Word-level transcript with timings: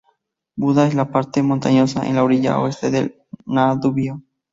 Buda 0.57 0.87
es 0.87 0.95
la 0.95 1.11
parte 1.11 1.43
montañosa 1.43 2.07
en 2.07 2.15
la 2.15 2.23
orilla 2.23 2.57
oeste 2.59 2.89
del 2.89 3.21
Danubio. 3.45 4.23